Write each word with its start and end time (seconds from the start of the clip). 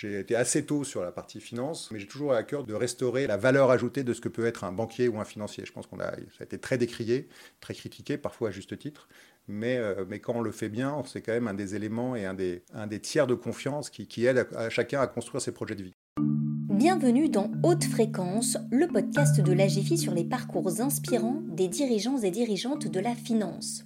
J'ai 0.00 0.18
été 0.18 0.34
assez 0.34 0.64
tôt 0.64 0.82
sur 0.82 1.02
la 1.02 1.12
partie 1.12 1.40
finance, 1.40 1.90
mais 1.92 1.98
j'ai 1.98 2.06
toujours 2.06 2.32
à 2.32 2.42
cœur 2.42 2.64
de 2.64 2.72
restaurer 2.72 3.26
la 3.26 3.36
valeur 3.36 3.70
ajoutée 3.70 4.02
de 4.02 4.14
ce 4.14 4.22
que 4.22 4.30
peut 4.30 4.46
être 4.46 4.64
un 4.64 4.72
banquier 4.72 5.08
ou 5.08 5.20
un 5.20 5.26
financier. 5.26 5.66
Je 5.66 5.72
pense 5.72 5.86
qu'on 5.86 6.00
a, 6.00 6.12
ça 6.12 6.40
a 6.40 6.44
été 6.44 6.56
très 6.56 6.78
décrié, 6.78 7.28
très 7.60 7.74
critiqué, 7.74 8.16
parfois 8.16 8.48
à 8.48 8.50
juste 8.50 8.78
titre. 8.78 9.08
Mais, 9.46 9.76
euh, 9.76 10.06
quand 10.22 10.36
on 10.36 10.40
le 10.40 10.52
fait 10.52 10.70
bien, 10.70 11.02
c'est 11.04 11.20
quand 11.20 11.32
même 11.32 11.48
un 11.48 11.54
des 11.54 11.74
éléments 11.74 12.16
et 12.16 12.24
un 12.24 12.32
des, 12.32 12.62
tiers 13.02 13.26
de 13.26 13.34
confiance 13.34 13.90
qui, 13.90 14.06
qui 14.06 14.24
aide 14.24 14.48
à, 14.56 14.70
chacun 14.70 15.02
à 15.02 15.06
construire 15.06 15.42
ses 15.42 15.52
projets 15.52 15.74
de 15.74 15.82
vie. 15.82 15.94
Bienvenue 16.16 17.28
dans 17.28 17.50
Haute 17.62 17.84
Fréquence, 17.84 18.56
le 18.70 18.86
podcast 18.86 19.42
de 19.42 19.52
l'AGFI 19.52 19.98
sur 19.98 20.14
les 20.14 20.24
parcours 20.24 20.80
inspirants 20.80 21.42
des 21.46 21.68
dirigeants 21.68 22.16
et 22.16 22.30
dirigeantes 22.30 22.88
de 22.88 23.00
la 23.00 23.14
finance. 23.14 23.84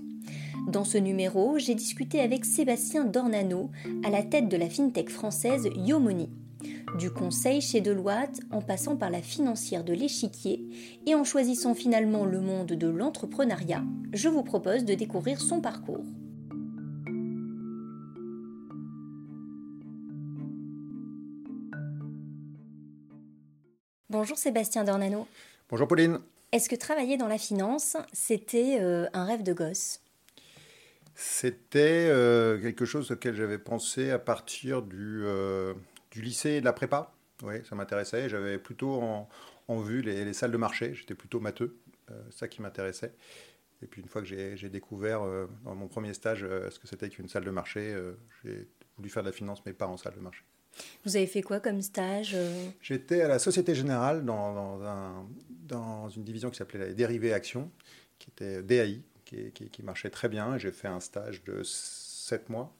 Dans 0.68 0.84
ce 0.84 0.98
numéro, 0.98 1.58
j'ai 1.58 1.74
discuté 1.74 2.20
avec 2.20 2.44
Sébastien 2.44 3.04
Dornano, 3.04 3.70
à 4.04 4.10
la 4.10 4.22
tête 4.22 4.48
de 4.48 4.56
la 4.56 4.68
fintech 4.68 5.10
française 5.10 5.68
Yomoni. 5.76 6.30
Du 6.98 7.10
conseil 7.10 7.60
chez 7.60 7.80
Deloitte, 7.80 8.40
en 8.50 8.62
passant 8.62 8.96
par 8.96 9.10
la 9.10 9.20
financière 9.20 9.84
de 9.84 9.92
l'échiquier 9.92 10.64
et 11.06 11.14
en 11.14 11.24
choisissant 11.24 11.74
finalement 11.74 12.24
le 12.24 12.40
monde 12.40 12.68
de 12.72 12.86
l'entrepreneuriat, 12.86 13.82
je 14.12 14.28
vous 14.28 14.42
propose 14.42 14.84
de 14.84 14.94
découvrir 14.94 15.40
son 15.40 15.60
parcours. 15.60 16.04
Bonjour 24.08 24.38
Sébastien 24.38 24.84
Dornano. 24.84 25.26
Bonjour 25.68 25.88
Pauline. 25.88 26.20
Est-ce 26.52 26.68
que 26.68 26.76
travailler 26.76 27.16
dans 27.16 27.26
la 27.26 27.38
finance, 27.38 27.96
c'était 28.12 28.78
euh, 28.80 29.08
un 29.12 29.24
rêve 29.24 29.42
de 29.42 29.52
gosse? 29.52 30.03
C'était 31.14 32.08
euh, 32.10 32.60
quelque 32.60 32.84
chose 32.84 33.10
auquel 33.10 33.36
j'avais 33.36 33.58
pensé 33.58 34.10
à 34.10 34.18
partir 34.18 34.82
du, 34.82 35.22
euh, 35.24 35.74
du 36.10 36.22
lycée 36.22 36.50
et 36.50 36.60
de 36.60 36.64
la 36.64 36.72
prépa. 36.72 37.12
Oui, 37.42 37.54
ça 37.68 37.76
m'intéressait. 37.76 38.28
J'avais 38.28 38.58
plutôt 38.58 39.00
en, 39.68 39.80
vue 39.80 40.02
les, 40.02 40.32
salles 40.32 40.50
de 40.50 40.56
marché. 40.56 40.94
J'étais 40.94 41.14
plutôt 41.14 41.40
matheux. 41.40 41.78
Euh, 42.10 42.20
ça 42.30 42.48
qui 42.48 42.62
m'intéressait. 42.62 43.14
Et 43.82 43.86
puis 43.86 44.00
une 44.00 44.08
fois 44.08 44.22
que 44.22 44.28
j'ai 44.28 44.68
découvert 44.70 45.20
dans 45.64 45.74
mon 45.74 45.88
premier 45.88 46.14
stage 46.14 46.40
ce 46.40 46.78
que 46.78 46.86
c'était 46.86 47.10
qu'une 47.10 47.28
salle 47.28 47.44
de 47.44 47.50
marché, 47.50 47.94
j'ai 48.42 48.66
voulu 48.96 49.10
faire 49.10 49.22
de 49.22 49.28
la 49.28 49.32
finance, 49.32 49.62
mais 49.66 49.74
pas 49.74 49.86
en 49.86 49.98
salle 49.98 50.14
de 50.14 50.20
marché. 50.20 50.42
Vous 51.04 51.16
avez 51.16 51.26
fait 51.26 51.42
quoi 51.42 51.60
comme 51.60 51.82
stage 51.82 52.34
J'étais 52.80 53.20
à 53.20 53.28
la 53.28 53.38
Société 53.38 53.74
Générale 53.74 54.24
dans, 54.24 54.54
dans, 54.54 54.82
un, 54.84 55.26
dans 55.48 56.08
une 56.08 56.24
division 56.24 56.48
qui 56.48 56.56
s'appelait 56.56 56.78
la 56.78 56.94
dérivée 56.94 57.34
action, 57.34 57.70
qui 58.18 58.30
était 58.30 58.62
DAI, 58.62 59.02
qui, 59.24 59.82
marchait 59.82 60.10
très 60.10 60.28
bien. 60.28 60.58
J'ai 60.58 60.70
fait 60.70 60.88
un 60.88 61.00
stage 61.00 61.42
de 61.44 61.62
7 61.62 62.48
mois 62.48 62.72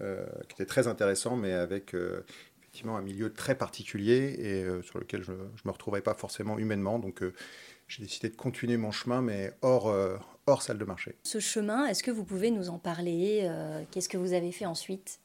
euh, 0.00 0.24
qui 0.48 0.54
était 0.54 0.66
très 0.66 0.88
intéressant, 0.88 1.36
mais 1.36 1.52
avec 1.52 1.94
euh, 1.94 2.24
effectivement 2.60 2.96
un 2.96 3.02
milieu 3.02 3.32
très 3.32 3.54
particulier 3.54 4.36
et 4.38 4.64
euh, 4.64 4.82
sur 4.82 4.98
lequel 4.98 5.22
je 5.22 5.32
ne 5.32 5.36
me 5.64 5.70
retrouvais 5.70 6.00
pas 6.00 6.14
forcément 6.14 6.58
humainement. 6.58 6.98
Donc 6.98 7.22
j'ai 7.88 8.02
décidé 8.02 8.28
de 8.30 8.36
continuer 8.36 8.76
mon 8.76 8.90
chemin, 8.90 9.20
mais 9.20 9.52
hors, 9.60 9.94
hors 10.46 10.62
salle 10.62 10.78
de 10.78 10.84
marché. 10.84 11.14
Ce 11.24 11.40
chemin, 11.40 11.86
est-ce 11.86 12.02
que 12.02 12.10
vous 12.10 12.24
pouvez 12.24 12.50
nous 12.50 12.70
en 12.70 12.78
parler 12.78 13.50
Qu'est-ce 13.90 14.08
que 14.08 14.16
vous 14.16 14.32
avez 14.32 14.50
fait 14.50 14.64
ensuite? 14.64 15.20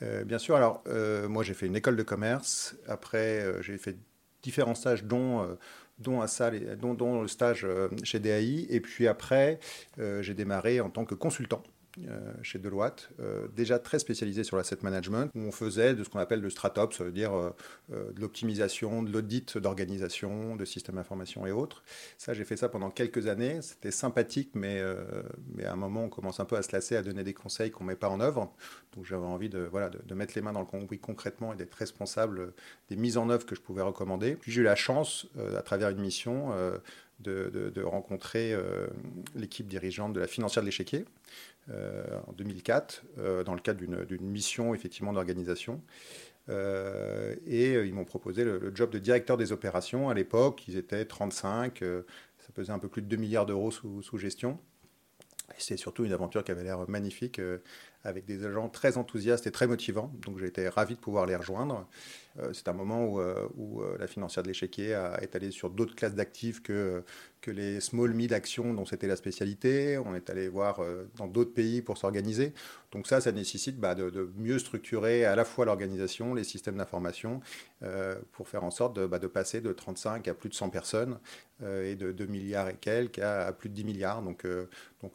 Bien 0.00 0.38
sûr. 0.38 0.54
Alors, 0.54 0.84
moi, 1.28 1.42
j'ai 1.42 1.54
fait 1.54 1.66
une 1.66 1.74
école 1.74 1.96
de 1.96 2.04
commerce. 2.04 2.76
Après, 2.86 3.44
j'ai 3.62 3.78
fait 3.78 3.96
différents 4.44 4.76
stages, 4.76 5.04
dont 5.04 5.56
dont, 5.98 6.94
dont, 6.94 7.22
le 7.22 7.28
stage 7.28 7.64
euh, 7.64 7.88
chez 8.02 8.18
DAI. 8.18 8.66
Et 8.70 8.80
puis 8.80 9.06
après, 9.06 9.58
euh, 9.98 10.22
j'ai 10.22 10.34
démarré 10.34 10.80
en 10.80 10.90
tant 10.90 11.04
que 11.04 11.14
consultant 11.14 11.62
euh, 11.62 11.73
chez 12.42 12.58
Deloitte, 12.58 13.10
euh, 13.20 13.46
déjà 13.54 13.78
très 13.78 13.98
spécialisé 13.98 14.44
sur 14.44 14.56
l'asset 14.56 14.78
management, 14.82 15.30
où 15.34 15.40
on 15.40 15.52
faisait 15.52 15.94
de 15.94 16.02
ce 16.04 16.08
qu'on 16.08 16.18
appelle 16.18 16.40
le 16.40 16.50
stratops, 16.50 16.96
ça 16.96 17.04
veut 17.04 17.12
dire 17.12 17.32
euh, 17.34 17.50
de 17.88 18.20
l'optimisation, 18.20 19.02
de 19.02 19.12
l'audit 19.12 19.58
d'organisation, 19.58 20.56
de 20.56 20.64
systèmes 20.64 20.96
d'information 20.96 21.46
et 21.46 21.52
autres. 21.52 21.82
Ça, 22.18 22.34
j'ai 22.34 22.44
fait 22.44 22.56
ça 22.56 22.68
pendant 22.68 22.90
quelques 22.90 23.26
années. 23.26 23.60
C'était 23.62 23.90
sympathique, 23.90 24.50
mais, 24.54 24.82
mais 25.54 25.64
à 25.64 25.72
un 25.72 25.76
moment, 25.76 26.04
on 26.04 26.08
commence 26.08 26.40
un 26.40 26.44
peu 26.44 26.56
à 26.56 26.62
se 26.62 26.72
lasser, 26.72 26.96
à 26.96 27.02
donner 27.02 27.24
des 27.24 27.34
conseils 27.34 27.70
qu'on 27.70 27.84
ne 27.84 27.90
met 27.90 27.96
pas 27.96 28.08
en 28.08 28.20
œuvre. 28.20 28.52
Donc 28.94 29.04
j'avais 29.04 29.26
envie 29.26 29.48
de, 29.48 29.60
voilà, 29.60 29.90
de, 29.90 30.14
mettre 30.14 30.34
les 30.36 30.42
mains 30.42 30.52
dans 30.52 30.60
le 30.60 30.66
cambouis 30.66 30.98
concrètement 30.98 31.52
et 31.52 31.56
d'être 31.56 31.74
responsable 31.74 32.52
des 32.88 32.96
mises 32.96 33.16
en 33.16 33.28
œuvre 33.30 33.46
que 33.46 33.54
je 33.54 33.60
pouvais 33.60 33.82
recommander. 33.82 34.36
Puis 34.36 34.52
j'ai 34.52 34.60
eu 34.60 34.64
la 34.64 34.76
chance, 34.76 35.26
à 35.56 35.62
travers 35.62 35.90
une 35.90 36.00
mission, 36.00 36.52
de, 37.20 37.82
rencontrer 37.82 38.54
l'équipe 39.34 39.66
dirigeante 39.66 40.12
de 40.12 40.20
la 40.20 40.26
financière 40.26 40.62
de 40.62 40.66
l'échiquier, 40.66 41.04
euh, 41.70 42.04
en 42.26 42.32
2004 42.32 43.04
euh, 43.16 43.42
dans 43.42 43.54
le 43.54 43.60
cadre 43.60 43.80
d'une 43.80 44.26
mission 44.26 44.74
effectivement 44.74 45.14
d'organisation. 45.14 45.80
Euh, 46.50 47.34
et 47.46 47.72
ils 47.72 47.94
m'ont 47.94 48.04
proposé 48.04 48.44
le, 48.44 48.70
job 48.74 48.90
de 48.90 48.98
directeur 48.98 49.38
des 49.38 49.50
opérations. 49.50 50.10
À 50.10 50.14
l'époque, 50.14 50.68
ils 50.68 50.76
étaient 50.76 51.06
35, 51.06 51.78
ça 51.78 52.52
pesait 52.52 52.72
un 52.72 52.78
peu 52.78 52.88
plus 52.88 53.00
de 53.00 53.06
2 53.06 53.16
milliards 53.16 53.46
d'euros 53.46 53.70
sous, 53.70 54.02
sous, 54.02 54.18
gestion. 54.18 54.58
C'est 55.56 55.78
surtout 55.78 56.04
une 56.04 56.12
aventure 56.12 56.44
qui 56.44 56.50
avait 56.50 56.64
l'air 56.64 56.86
magnifique, 56.86 57.40
avec 58.04 58.26
des 58.26 58.44
agents 58.44 58.68
très 58.68 58.96
enthousiastes 58.96 59.46
et 59.46 59.50
très 59.50 59.66
motivants. 59.66 60.12
Donc 60.24 60.38
j'ai 60.38 60.46
été 60.46 60.68
ravi 60.68 60.94
de 60.94 61.00
pouvoir 61.00 61.26
les 61.26 61.36
rejoindre. 61.36 61.86
Euh, 62.40 62.52
c'est 62.52 62.68
un 62.68 62.72
moment 62.72 63.04
où, 63.04 63.20
euh, 63.20 63.48
euh, 63.58 63.96
la 63.98 64.06
financière 64.06 64.42
de 64.42 64.48
l'échiquier 64.48 64.90
est 65.20 65.36
allée 65.36 65.50
sur 65.50 65.70
d'autres 65.70 65.94
classes 65.94 66.14
d'actifs 66.14 66.62
que, 66.62 67.02
les 67.46 67.78
small 67.80 68.14
mid 68.14 68.32
actions 68.32 68.72
dont 68.72 68.86
c'était 68.86 69.06
la 69.06 69.16
spécialité. 69.16 69.98
On 69.98 70.14
est 70.14 70.30
allé 70.30 70.48
voir 70.48 70.80
dans 71.18 71.26
d'autres 71.26 71.52
pays 71.52 71.82
pour 71.82 71.98
s'organiser. 71.98 72.54
Donc 72.90 73.06
ça, 73.06 73.20
ça 73.20 73.32
nécessite 73.32 73.78
bah, 73.78 73.94
de, 73.94 74.30
mieux 74.38 74.58
structurer 74.58 75.26
à 75.26 75.36
la 75.36 75.44
fois 75.44 75.66
l'organisation, 75.66 76.32
les 76.32 76.42
systèmes 76.42 76.78
d'information, 76.78 77.42
pour 78.32 78.48
faire 78.48 78.64
en 78.64 78.70
sorte 78.70 78.96
de, 78.96 79.04
bah, 79.04 79.18
passer 79.18 79.60
de 79.60 79.74
35 79.74 80.26
à 80.26 80.32
plus 80.32 80.48
de 80.48 80.54
100 80.54 80.70
personnes 80.70 81.18
et 81.62 81.96
de 81.96 82.12
2 82.12 82.24
milliards 82.24 82.70
et 82.70 82.76
quelques 82.80 83.18
à, 83.18 83.52
plus 83.52 83.68
de 83.68 83.74
10 83.74 83.84
milliards. 83.84 84.22
Donc 84.22 84.46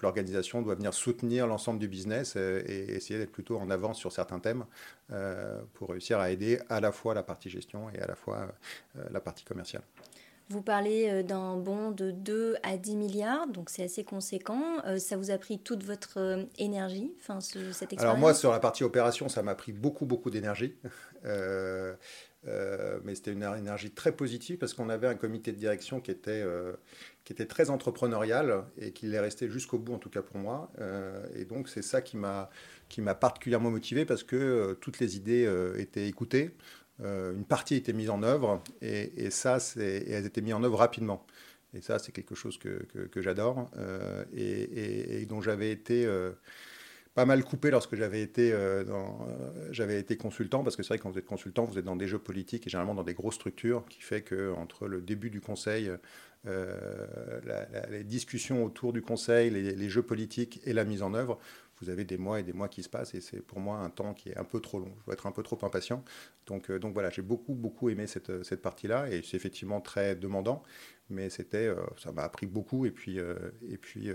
l'organisation 0.04 0.62
doit 0.62 0.76
venir 0.76 0.94
soutenir 0.94 1.48
l'ensemble 1.48 1.80
du 1.80 1.88
business 1.88 2.36
et 2.36 2.78
essayer 2.79 3.19
d'être 3.19 3.31
plutôt 3.31 3.57
en 3.57 3.69
avance 3.69 3.97
sur 3.97 4.12
certains 4.12 4.40
thèmes 4.40 4.66
euh, 5.12 5.62
pour 5.73 5.90
réussir 5.90 6.19
à 6.19 6.31
aider 6.31 6.59
à 6.69 6.79
la 6.79 6.91
fois 6.91 7.13
la 7.13 7.23
partie 7.23 7.50
gestion 7.50 7.90
et 7.90 8.00
à 8.00 8.07
la 8.07 8.16
fois 8.16 8.51
euh, 8.97 9.03
la 9.12 9.19
partie 9.19 9.44
commerciale. 9.44 9.84
Vous 10.50 10.63
parlez 10.63 11.07
euh, 11.09 11.22
d'un 11.22 11.57
bond 11.57 11.91
de 11.91 12.09
2 12.12 12.56
à 12.63 12.78
10 12.78 12.95
milliards, 12.95 13.47
donc 13.47 13.69
c'est 13.69 13.84
assez 13.84 14.03
conséquent. 14.03 14.81
ça 14.97 15.16
vous 15.16 15.29
a 15.31 15.38
pris 15.38 15.59
toute 15.59 15.84
votre 15.84 16.47
énergie, 16.57 17.13
enfin, 17.19 17.40
cette 17.41 17.94
expérience 17.94 18.01
Alors 18.01 18.17
moi, 18.17 18.34
sur 18.34 18.51
la 18.51 18.59
partie 18.59 18.84
opération, 18.84 19.29
ça 19.29 19.44
m'a 19.44 19.56
pris 19.56 19.72
beaucoup, 19.72 20.06
beaucoup 20.06 20.31
d'énergie. 20.31 20.75
mais 23.03 23.16
c'était 23.16 23.34
une 23.34 23.44
énergie 23.44 23.91
très 23.91 24.13
positive 24.13 24.57
parce 24.57 24.73
qu'on 24.73 24.90
avait 24.90 25.07
un 25.07 25.16
comité 25.16 25.51
de 25.51 25.57
direction 25.57 26.00
qui 26.00 26.09
était, 26.11 26.44
qui 27.29 27.34
était 27.34 27.45
très 27.45 27.69
entrepreneurial 27.69 28.63
et 28.79 28.91
qui 28.91 29.13
est 29.13 29.19
resté 29.19 29.51
jusqu'au 29.51 29.78
bout, 29.78 29.94
en 29.94 30.00
tout 30.00 30.09
cas 30.09 30.23
pour 30.23 30.38
moi. 30.38 30.72
et 31.35 31.45
donc 31.45 31.69
c'est 31.69 31.84
ça 31.84 32.01
qui 32.01 32.17
m'a 32.17 32.50
particulièrement 33.13 33.69
motivé 33.69 34.03
parce 34.03 34.23
que 34.23 34.35
euh, 34.35 34.73
toutes 34.73 34.97
les 34.97 35.16
idées 35.16 35.45
euh, 35.45 35.78
étaient 35.78 36.07
écoutées, 36.07 36.50
euh, 37.03 37.35
une 37.35 37.45
partie 37.45 37.75
était 37.75 37.94
mise 37.94 38.09
en 38.09 38.23
œuvre 38.23 38.63
et, 38.81 39.29
ça, 39.29 39.59
et 39.78 40.09
elles 40.09 40.25
étaient 40.25 40.41
mises 40.41 40.56
en 40.56 40.63
œuvre 40.63 40.79
rapidement. 40.79 41.23
Et 41.75 41.81
ça, 41.81 42.00
c'est 42.00 42.12
quelque 42.12 42.34
chose 42.34 42.57
que, 42.57 42.88
que, 43.12 43.22
j'adore 43.22 43.69
et, 44.35 45.28
dont 45.29 45.40
j'avais 45.40 45.69
été 45.69 46.07
pas 47.19 47.25
mal 47.25 47.44
coupé 47.44 47.69
lorsque 47.69 47.96
j'avais 47.96 48.22
été, 48.22 48.56
j'avais 49.72 50.00
été 50.00 50.16
consultant, 50.16 50.63
parce 50.63 50.78
que 50.78 50.84
c'est 50.84 50.88
vrai 50.88 51.00
que 51.00 51.03
quand 51.03 51.09
vous 51.09 51.19
êtes 51.19 51.25
consultant, 51.25 51.66
vous 51.66 51.78
êtes 51.78 51.84
dans 51.84 51.97
des 51.97 52.07
jeux 52.07 52.18
politiques 52.18 52.66
et 52.66 52.69
généralement 52.69 52.96
dans 52.96 53.03
des 53.03 53.13
grosses 53.13 53.35
structures, 53.35 53.84
qui 53.90 54.00
fait 54.00 54.22
que 54.22 54.53
entre 54.53 54.88
le 54.88 55.02
début 55.02 55.29
du 55.29 55.41
conseil, 55.41 55.91
les 56.46 58.03
discussions 58.06 58.63
autour 58.63 58.94
du 58.94 59.02
conseil, 59.02 59.50
les, 59.50 59.90
jeux 59.90 60.02
politiques 60.02 60.62
et 60.63 60.72
la 60.72 60.85
mise 60.85 61.03
en 61.03 61.13
œuvre, 61.13 61.40
vous 61.81 61.90
avez 61.90 62.06
des 62.06 62.18
mois 62.18 62.40
et 62.40 62.44
des 62.44 62.53
mois 62.53 62.69
qui 62.69 62.84
se 62.84 62.90
passent 62.90 63.14
et 63.14 63.22
c'est 63.22 63.41
pour 63.41 63.59
moi 63.59 63.79
un 63.79 63.90
temps 63.90 64.14
qui 64.14 64.29
est 64.29 64.38
un 64.38 64.44
peu 64.44 64.61
trop 64.61 64.79
long. 64.79 64.94
Je 64.99 65.05
dois 65.05 65.14
être 65.14 65.28
un 65.28 65.34
peu 65.34 65.44
trop 65.44 65.58
impatient. 65.61 66.03
Donc, 66.46 66.70
euh, 66.70 66.79
donc 66.79 66.94
voilà, 66.94 67.09
j'ai 67.09 67.22
beaucoup, 67.22 67.53
beaucoup 67.53 67.90
aimé 67.90 68.08
cette, 68.08 68.44
cette 68.44 68.61
partie-là 68.61 69.09
et 69.09 69.22
c'est 69.23 69.38
effectivement 69.38 69.82
très 69.82 70.16
demandant, 70.16 70.64
mais 71.09 71.29
c'était, 71.29 71.67
euh, 71.67 71.76
ça 71.97 72.11
m'a 72.11 72.23
appris 72.23 72.47
beaucoup 72.47 72.85
et 72.85 72.91
puis, 72.91 73.20
euh, 73.20 73.35
et 73.67 73.78
puis, 73.78 74.09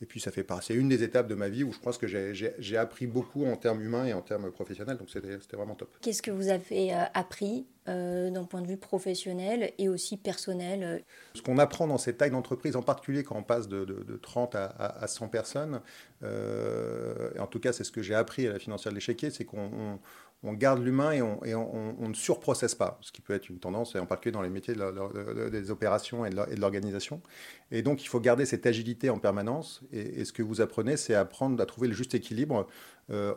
et 0.00 0.06
puis 0.06 0.20
ça 0.20 0.30
fait 0.30 0.46
C'est 0.62 0.74
une 0.74 0.88
des 0.88 1.02
étapes 1.02 1.28
de 1.28 1.34
ma 1.34 1.48
vie 1.48 1.64
où 1.64 1.72
je 1.72 1.78
pense 1.78 1.98
que 1.98 2.06
j'ai 2.06 2.76
appris 2.76 3.06
beaucoup 3.06 3.44
en 3.44 3.56
termes 3.56 3.82
humains 3.82 4.06
et 4.06 4.12
en 4.12 4.22
termes 4.22 4.50
professionnels, 4.50 4.96
donc 4.96 5.10
c'était 5.10 5.56
vraiment 5.56 5.74
top. 5.74 5.96
Qu'est-ce 6.00 6.22
que 6.22 6.30
vous 6.30 6.48
avez 6.48 6.92
appris 6.92 7.66
d'un 7.86 8.44
point 8.44 8.62
de 8.62 8.68
vue 8.68 8.76
professionnel 8.76 9.72
et 9.78 9.88
aussi 9.88 10.16
personnel 10.16 11.02
Ce 11.34 11.42
qu'on 11.42 11.58
apprend 11.58 11.88
dans 11.88 11.98
cette 11.98 12.18
taille 12.18 12.30
d'entreprise, 12.30 12.76
en 12.76 12.82
particulier 12.82 13.24
quand 13.24 13.36
on 13.36 13.42
passe 13.42 13.66
de, 13.68 13.84
de, 13.84 14.16
30 14.16 14.54
à, 14.54 14.66
à, 14.66 15.06
100 15.08 15.28
personnes, 15.28 15.80
euh, 16.22 17.30
tout 17.50 17.60
cas 17.60 17.72
c'est 17.72 17.84
ce 17.84 17.92
que 17.92 18.02
j'ai 18.02 18.14
appris 18.14 18.46
à 18.46 18.52
la 18.52 18.58
financière 18.58 18.92
de 18.92 18.96
l'échiquier, 18.96 19.30
c'est 19.30 19.44
qu'on 19.44 19.98
on 20.42 20.54
garde 20.54 20.82
l'humain 20.82 21.12
et, 21.12 21.20
on, 21.20 21.44
et 21.44 22.08
ne 22.08 22.14
surprocesse 22.14 22.74
pas, 22.74 22.98
ce 23.02 23.12
qui 23.12 23.20
peut 23.20 23.34
être 23.34 23.50
une 23.50 23.58
tendance, 23.58 23.94
et 23.94 23.98
en 23.98 24.06
particulier 24.06 24.32
dans 24.32 24.40
les 24.40 24.48
métiers 24.48 24.74
des 24.74 25.70
opérations 25.70 26.24
et 26.24 26.30
de 26.30 26.60
l'organisation. 26.60 27.20
Et 27.70 27.82
donc, 27.82 28.02
il 28.02 28.06
faut 28.06 28.20
garder 28.20 28.46
cette 28.46 28.64
agilité 28.64 29.10
en 29.10 29.18
permanence. 29.18 29.82
Et, 29.92 30.24
ce 30.24 30.32
que 30.32 30.42
vous 30.42 30.62
apprenez, 30.62 30.96
c'est 30.96 31.14
apprendre 31.14 31.60
à 31.62 31.66
trouver 31.66 31.88
le 31.88 31.94
juste 31.94 32.14
équilibre 32.14 32.60
euh, 32.60 32.64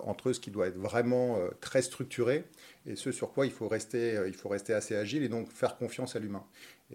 entre 0.04 0.34
ce 0.34 0.40
qui 0.40 0.52
doit 0.52 0.68
être 0.68 0.78
vraiment 0.78 1.38
euh, 1.38 1.50
très 1.62 1.82
structuré 1.82 2.44
et 2.86 2.96
ce 2.96 3.12
sur 3.12 3.32
quoi 3.34 3.46
il 3.46 3.52
faut 3.52 3.68
rester, 3.68 4.16
euh, 4.16 4.28
il 4.28 4.34
faut 4.34 4.50
rester 4.50 4.74
assez 4.74 4.96
agile 4.96 5.24
et 5.24 5.30
donc 5.30 5.50
faire 5.52 5.78
confiance 5.78 6.16
à 6.16 6.20
l'humain. 6.20 6.44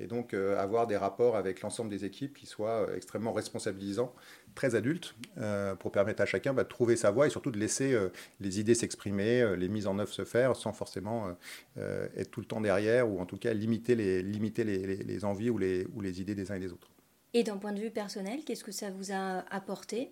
Et 0.01 0.07
donc 0.07 0.33
avoir 0.33 0.87
des 0.87 0.97
rapports 0.97 1.35
avec 1.35 1.61
l'ensemble 1.63 1.91
des 1.91 2.05
équipes 2.05 2.37
qui 2.37 2.47
soient 2.47 2.87
extrêmement 2.95 3.33
responsabilisants 3.33 4.15
très 4.59 4.75
adulte 4.75 5.15
euh, 5.39 5.77
pour 5.77 5.93
permettre 5.93 6.21
à 6.21 6.27
chacun 6.27 6.53
bah, 6.53 6.65
de 6.65 6.69
trouver 6.69 6.97
sa 6.97 7.13
voie 7.13 7.29
et 7.29 7.31
surtout 7.31 7.53
de 7.53 7.59
laisser 7.59 7.93
euh, 7.93 8.09
les 8.41 8.59
idées 8.59 8.75
s'exprimer, 8.75 9.41
euh, 9.41 9.55
les 9.55 9.69
mises 9.69 9.87
en 9.87 10.01
œuvre 10.01 10.13
se 10.13 10.25
faire 10.25 10.57
sans 10.57 10.73
forcément 10.73 11.29
être 11.77 12.31
tout 12.31 12.41
le 12.41 12.47
temps 12.47 12.61
derrière 12.61 13.09
ou 13.09 13.21
en 13.21 13.27
tout 13.27 13.37
cas 13.37 13.53
limiter 13.55 13.95
les, 13.95 15.25
envies 15.25 15.51
ou 15.51 15.59
les, 15.59 15.87
ou 15.95 16.01
les 16.01 16.21
idées 16.21 16.35
des 16.35 16.51
uns 16.51 16.57
et 16.57 16.61
des 16.61 16.73
autres. 16.73 16.91
Et 17.35 17.45
d'un 17.45 17.57
point 17.57 17.73
de 17.73 17.81
vue 17.81 17.91
personnel, 17.91 18.41
qu'est-ce 18.45 18.65
que 18.65 18.73
ça 18.73 18.91
vous 18.91 19.13
a 19.13 19.45
apporté 19.55 20.11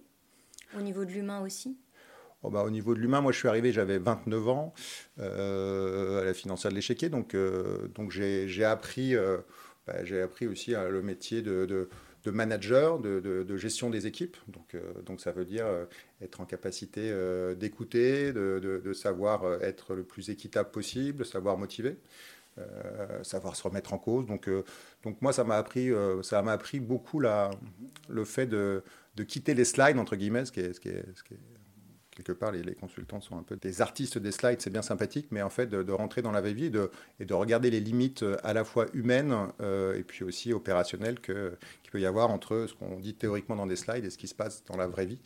au 0.76 0.80
niveau 0.80 1.04
de 1.04 1.10
l'humain 1.10 1.40
aussi? 1.42 1.76
Bah, 2.50 2.62
au 2.64 2.70
niveau 2.70 2.94
de 2.94 3.00
l'humain, 3.00 3.20
moi 3.20 3.32
je 3.32 3.38
suis 3.38 3.48
arrivé, 3.48 3.72
j'avais 3.72 3.98
29 3.98 4.48
ans 4.48 4.74
à 5.18 6.24
la 6.24 6.34
financière 6.34 6.70
de 6.70 6.76
l'échiquier, 6.76 7.08
donc, 7.08 7.34
j'ai 8.10 8.64
appris, 8.64 9.14
bah, 9.86 10.04
j'ai 10.04 10.20
appris 10.20 10.46
aussi 10.46 10.72
le 10.72 11.02
métier 11.02 11.42
de 11.42 11.88
manager, 12.30 12.98
de, 12.98 13.56
gestion 13.56 13.90
des 13.90 14.06
équipes. 14.06 14.36
Donc, 14.48 14.74
euh, 14.74 14.80
ça 15.18 15.32
veut 15.32 15.44
dire 15.44 15.66
euh, 15.66 15.84
être 16.20 16.40
en 16.40 16.44
capacité 16.44 17.02
euh, 17.04 17.54
d'écouter, 17.54 18.32
de, 18.32 18.92
savoir 18.92 19.62
être 19.62 19.94
le 19.94 20.04
plus 20.04 20.30
équitable 20.30 20.70
possible, 20.70 21.24
savoir 21.24 21.56
motiver. 21.58 21.96
savoir 23.22 23.54
se 23.56 23.62
remettre 23.62 23.92
en 23.92 23.98
cause. 23.98 24.26
Donc, 24.26 24.48
moi, 25.20 25.32
ça 25.32 25.44
m'a 25.44 25.56
appris, 25.56 26.80
beaucoup 26.80 27.20
le 27.20 28.24
fait 28.24 28.46
de, 28.46 28.82
quitter 29.26 29.54
les 29.54 29.64
slides, 29.64 29.98
entre 29.98 30.16
guillemets, 30.16 30.44
ce 30.44 30.52
qui 30.52 30.60
est 30.60 31.55
quelque 32.16 32.32
part, 32.32 32.50
les, 32.50 32.74
consultants 32.74 33.20
sont 33.20 33.38
un 33.38 33.42
peu 33.42 33.56
des 33.56 33.82
artistes 33.82 34.18
des 34.18 34.32
slides, 34.32 34.60
c'est 34.60 34.70
bien 34.70 34.82
sympathique, 34.82 35.28
mais 35.30 35.42
en 35.42 35.50
fait, 35.50 35.66
de, 35.66 35.92
rentrer 35.92 36.22
dans 36.22 36.32
la 36.32 36.40
vraie 36.40 36.54
vie 36.54 36.70
et 37.20 37.24
de, 37.24 37.34
regarder 37.34 37.70
les 37.70 37.80
limites 37.80 38.22
euh, 38.22 38.36
à 38.42 38.52
la 38.52 38.64
fois 38.64 38.86
humaines 38.94 39.34
euh, 39.60 39.94
et 39.94 40.02
puis 40.02 40.24
aussi 40.24 40.52
opérationnelles 40.52 41.20
qu'il 41.20 41.90
peut 41.92 42.00
y 42.00 42.06
avoir 42.06 42.30
entre 42.30 42.66
ce 42.68 42.74
qu'on 42.74 42.98
dit 42.98 43.14
théoriquement 43.14 43.56
dans 43.56 43.66
des 43.66 43.76
slides 43.76 44.04
et 44.04 44.10
ce 44.10 44.18
qui 44.18 44.28
se 44.28 44.34
passe 44.34 44.64
dans 44.64 44.76
la 44.76 44.86
vraie 44.86 45.06
vie. 45.06 45.20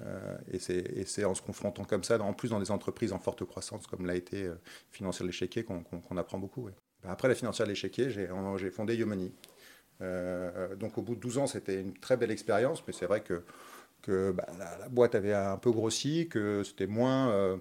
Euh, 0.00 0.36
et 0.52 1.04
c'est 1.04 1.24
en 1.24 1.34
se 1.34 1.42
confrontant 1.42 1.84
comme 1.84 2.04
ça, 2.04 2.20
en 2.20 2.32
plus 2.32 2.50
dans 2.50 2.60
des 2.60 2.70
entreprises 2.70 3.12
en 3.12 3.18
forte 3.18 3.44
croissance, 3.44 3.86
comme 3.86 4.06
l'a 4.06 4.14
été 4.14 4.44
euh, 4.44 4.54
Financière 4.90 5.24
de 5.24 5.30
l'échiquier, 5.30 5.64
qu'on 5.64 6.16
apprend 6.16 6.38
beaucoup. 6.38 6.68
Bah, 7.02 7.10
après 7.10 7.28
la 7.28 7.34
Financière 7.34 7.66
de 7.66 7.72
l'échiquier, 7.72 8.10
j'ai 8.10 8.70
fondé 8.70 8.94
Yomani. 8.94 9.32
donc 10.78 10.98
au 10.98 11.02
bout 11.02 11.14
de 11.14 11.20
12 11.20 11.38
ans, 11.38 11.46
c'était 11.46 11.80
une 11.80 11.94
très 11.94 12.16
belle 12.16 12.30
expérience, 12.30 12.84
mais 12.86 12.92
c'est 12.92 13.06
vrai 13.06 13.22
que 13.22 13.42
que 14.06 14.30
bah, 14.32 14.46
la, 14.58 14.88
boîte 14.88 15.14
avait 15.14 15.34
un 15.34 15.56
peu 15.56 15.70
grossi, 15.70 16.28
que 16.28 16.62
c'était 16.62 16.86
moins, 16.86 17.30
euh, 17.30 17.56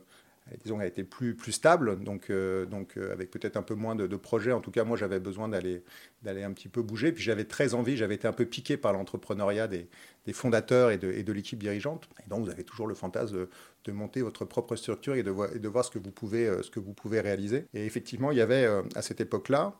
disons, 0.63 0.79
elle 0.79 0.87
était 0.87 1.03
plus, 1.03 1.35
stable, 1.51 2.03
donc, 2.03 2.29
euh, 2.29 2.65
euh, 2.97 3.11
avec 3.11 3.31
peut-être 3.31 3.57
un 3.57 3.63
peu 3.63 3.73
moins 3.73 3.95
de, 3.95 4.15
projets. 4.15 4.51
En 4.51 4.61
tout 4.61 4.71
cas, 4.71 4.83
moi, 4.83 4.95
j'avais 4.95 5.19
besoin 5.19 5.49
d'aller, 5.49 5.83
un 6.25 6.53
petit 6.53 6.69
peu 6.69 6.81
bouger. 6.81 7.11
Puis 7.11 7.23
j'avais 7.23 7.45
très 7.45 7.73
envie, 7.73 7.97
j'avais 7.97 8.15
été 8.15 8.27
un 8.27 8.33
peu 8.33 8.45
piqué 8.45 8.77
par 8.77 8.93
l'entrepreneuriat 8.93 9.67
des, 9.67 9.87
fondateurs 10.33 10.91
et 10.91 10.97
de, 10.97 11.31
l'équipe 11.31 11.59
dirigeante. 11.59 12.07
Et 12.25 12.29
donc, 12.29 12.45
vous 12.45 12.51
avez 12.51 12.63
toujours 12.63 12.87
le 12.87 12.95
fantasme 12.95 13.47
de, 13.85 13.91
monter 13.91 14.21
votre 14.21 14.45
propre 14.45 14.75
structure 14.75 15.15
et 15.15 15.23
de, 15.23 15.31
voir, 15.31 15.85
ce 15.85 15.91
que, 15.91 15.99
vous 15.99 16.11
pouvez, 16.93 17.19
réaliser. 17.19 17.65
Et 17.73 17.85
effectivement, 17.85 18.31
il 18.31 18.37
y 18.37 18.41
avait 18.41 18.65
à 18.95 19.01
cette 19.01 19.21
époque-là, 19.21 19.75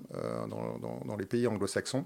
dans 0.49 1.15
les 1.17 1.25
pays 1.25 1.47
anglo-saxons, 1.47 2.05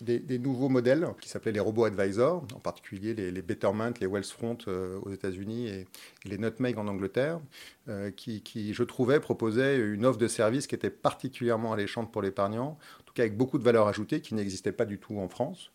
des, 0.00 0.38
nouveaux 0.38 0.68
modèles 0.68 1.06
qui 1.20 1.28
s'appelaient 1.28 1.52
les 1.52 1.60
robots 1.60 1.84
advisors, 1.84 2.44
en 2.54 2.58
particulier 2.58 3.14
les, 3.14 3.42
Betterment, 3.42 3.92
les 4.00 4.06
Wellsfront 4.06 4.58
euh, 4.68 4.98
aux 5.02 5.10
États-Unis 5.10 5.68
et, 5.68 5.86
les 6.24 6.38
Nutmeg 6.38 6.78
en 6.78 6.88
Angleterre, 6.88 7.40
euh, 7.88 8.10
qui, 8.10 8.74
je 8.74 8.82
trouvais, 8.82 9.20
proposaient 9.20 9.78
une 9.78 10.04
offre 10.06 10.18
de 10.18 10.28
service 10.28 10.66
qui 10.66 10.74
était 10.74 10.90
particulièrement 10.90 11.72
alléchante 11.72 12.10
pour 12.10 12.22
l'épargnant, 12.22 12.78
en 13.00 13.02
tout 13.04 13.14
cas 13.14 13.22
avec 13.22 13.36
beaucoup 13.36 13.58
de 13.58 13.64
valeur 13.64 13.86
ajoutée 13.86 14.20
qui 14.20 14.34
n'existait 14.34 14.72
pas 14.72 14.84
du 14.84 14.98
tout 14.98 15.18
en 15.18 15.28
France 15.28 15.70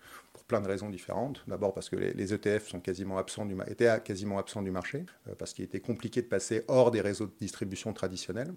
plein 0.49 0.59
de 0.59 0.67
raisons 0.67 0.89
différentes. 0.89 1.41
D'abord 1.47 1.73
parce 1.73 1.87
que 1.87 1.95
les, 1.95 2.33
ETF 2.33 2.67
sont 2.67 2.81
quasiment 2.81 3.17
absents 3.17 3.45
du, 3.45 3.55
étaient 3.67 4.01
quasiment 4.03 4.37
absents 4.37 4.61
du 4.61 4.71
marché, 4.71 5.05
euh, 5.29 5.35
parce 5.37 5.53
qu'il 5.53 5.63
était 5.63 5.79
compliqué 5.79 6.21
de 6.21 6.27
passer 6.27 6.65
hors 6.67 6.91
des 6.91 6.99
réseaux 6.99 7.27
de 7.27 7.33
distribution 7.39 7.93
traditionnels. 7.93 8.51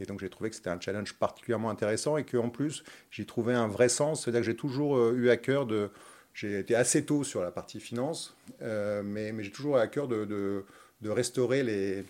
Et 0.00 0.06
donc 0.06 0.18
j'ai 0.18 0.30
trouvé 0.30 0.50
que 0.50 0.56
c'était 0.56 0.70
un 0.70 0.80
challenge 0.80 1.14
particulièrement 1.14 1.70
intéressant 1.70 2.16
et 2.16 2.24
qu'en 2.24 2.48
plus 2.48 2.82
j'y 3.12 3.26
trouvais 3.26 3.54
un 3.54 3.68
vrai 3.68 3.88
sens. 3.88 4.24
C'est-à-dire 4.24 4.40
que 4.40 4.46
j'ai 4.46 4.56
toujours 4.56 4.96
euh, 4.96 5.14
eu 5.14 5.30
à 5.30 5.36
cœur 5.36 5.66
de... 5.66 5.90
J'ai 6.34 6.58
été 6.58 6.74
assez 6.74 7.04
tôt 7.04 7.24
sur 7.24 7.40
la 7.40 7.50
partie 7.50 7.80
finance, 7.80 8.36
euh, 8.60 9.02
mais, 9.02 9.32
j'ai 9.42 9.50
toujours 9.50 9.78
eu 9.78 9.80
à 9.80 9.86
cœur 9.86 10.06
de, 10.08 10.64
de 11.06 11.10
restaurer 11.10 11.62
les, 11.62 12.04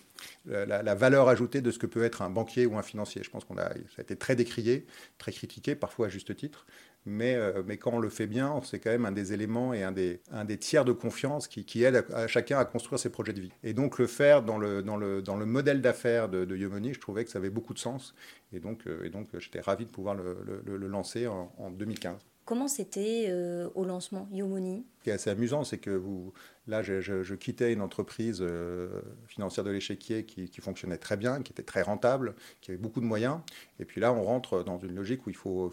la, 0.45 0.65
la, 0.83 0.95
valeur 0.95 1.29
ajoutée 1.29 1.61
de 1.61 1.71
ce 1.71 1.79
que 1.79 1.85
peut 1.85 2.03
être 2.03 2.21
un 2.21 2.29
banquier 2.29 2.65
ou 2.65 2.77
un 2.77 2.81
financier. 2.81 3.21
Je 3.23 3.29
pense 3.29 3.45
qu'on 3.45 3.57
a, 3.57 3.69
ça 3.69 3.99
a 3.99 4.01
été 4.01 4.15
très 4.15 4.35
décrié, 4.35 4.85
très 5.17 5.31
critiqué, 5.31 5.75
parfois 5.75 6.07
à 6.07 6.09
juste 6.09 6.35
titre 6.35 6.65
mais, 7.07 7.35
euh, 7.35 7.63
mais 7.65 7.77
quand 7.77 7.93
on 7.93 7.99
le 7.99 8.09
fait 8.09 8.27
bien, 8.27 8.59
c'est 8.63 8.79
quand 8.79 8.89
même 8.89 9.05
un 9.05 9.13
des 9.13 9.31
éléments 9.31 9.73
et 9.73 9.81
un 9.81 9.93
des, 9.93 10.19
un 10.29 10.43
des 10.43 10.57
tiers 10.57 10.83
de 10.83 10.91
confiance 10.91 11.47
qui, 11.47 11.63
qui 11.63 11.83
aide 11.83 12.05
à, 12.13 12.27
chacun 12.27 12.59
à 12.59 12.65
construire 12.65 12.99
ses 12.99 13.09
projets 13.09 13.31
de 13.31 13.39
vie. 13.39 13.51
Et 13.63 13.73
donc 13.73 13.97
le 13.97 14.07
faire 14.07 14.43
dans 14.43 14.57
le, 14.57 14.83
dans 14.83 14.97
le, 14.97 15.21
dans 15.21 15.37
le 15.37 15.45
modèle 15.45 15.81
d'affaires 15.81 16.27
de, 16.27 16.43
de 16.43 16.57
Yomoni, 16.57 16.93
je 16.93 16.99
trouvais 16.99 17.23
que 17.23 17.31
ça 17.31 17.39
avait 17.39 17.49
beaucoup 17.49 17.73
de 17.73 17.79
sens. 17.79 18.13
Et 18.51 18.59
donc, 18.59 18.85
euh, 18.87 19.05
et 19.05 19.09
donc 19.09 19.29
j'étais 19.39 19.61
ravi 19.61 19.85
de 19.85 19.89
pouvoir 19.89 20.15
le, 20.15 20.37
le, 20.65 20.77
le 20.77 20.87
lancer 20.87 21.27
en, 21.27 21.51
en 21.57 21.71
2015. 21.71 22.17
Comment 22.43 22.67
c'était 22.67 23.25
euh, 23.29 23.69
au 23.75 23.83
lancement 23.83 24.27
Yomoni? 24.31 24.85
Ce 24.99 25.03
qui 25.03 25.09
est 25.09 25.13
assez 25.13 25.29
amusant, 25.29 25.63
c'est 25.63 25.79
que 25.79 25.89
vous, 25.89 26.33
là, 26.67 26.81
je, 26.81 27.33
quittais 27.35 27.73
une 27.73 27.81
entreprise 27.81 28.39
euh, 28.41 29.01
financière 29.27 29.63
de 29.63 29.71
l'échiquier 29.71 30.25
qui, 30.25 30.49
fonctionnait 30.61 30.97
très 30.97 31.17
bien, 31.17 31.41
qui 31.41 31.53
était 31.53 31.63
très 31.63 31.81
rentable, 31.81 32.35
qui 32.61 32.71
avait 32.71 32.77
beaucoup 32.77 32.99
de 32.99 33.05
moyens. 33.05 33.39
Et 33.79 33.85
puis 33.85 34.01
là, 34.01 34.11
on 34.13 34.23
rentre 34.23 34.63
dans 34.63 34.77
une 34.77 34.95
logique 34.95 35.25
où 35.25 35.29
il 35.29 35.35
faut, 35.35 35.71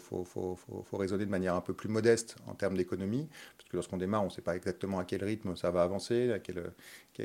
raisonner 0.93 1.25
de 1.25 1.31
manière 1.31 1.55
un 1.55 1.61
peu 1.61 1.73
plus 1.73 1.89
modeste 1.89 2.37
en 2.47 2.53
termes 2.53 2.77
d'économie, 2.77 3.27
parce 3.57 3.69
que 3.69 3.75
lorsqu'on 3.75 3.97
démarre, 3.97 4.23
on 4.23 4.27
ne 4.27 4.31
sait 4.31 4.41
pas 4.41 4.55
exactement 4.55 4.99
à 4.99 5.05
quel 5.05 5.23
rythme 5.23 5.55
ça 5.55 5.71
va 5.71 5.83
avancer, 5.83 6.31
à 6.31 6.39
quel, 6.39 6.71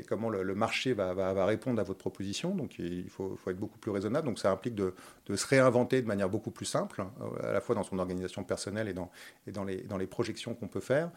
comment 0.07 0.29
le, 0.29 0.55
marché 0.55 0.93
va, 0.93 1.45
répondre 1.45 1.79
à 1.79 1.83
votre 1.83 1.99
proposition. 1.99 2.53
Donc 2.55 2.77
il 2.77 3.09
faut, 3.09 3.37
être 3.47 3.57
beaucoup 3.57 3.79
plus 3.79 3.91
raisonnable. 3.91 4.27
Donc 4.27 4.39
ça 4.39 4.51
implique 4.51 4.75
de, 4.75 4.93
se 5.33 5.47
réinventer 5.47 6.01
de 6.01 6.07
manière 6.07 6.29
beaucoup 6.29 6.51
plus 6.51 6.65
simple, 6.65 7.05
euh, 7.21 7.49
à 7.49 7.53
la 7.53 7.61
fois 7.61 7.73
dans 7.73 7.83
son 7.83 7.99
organisation 7.99 8.43
personnelle 8.43 8.89
et 9.47 9.51
dans 9.51 9.97
les 9.97 10.07
projections 10.07 10.53
qu'on 10.53 10.67
peut 10.67 10.81
faire. 10.81 11.11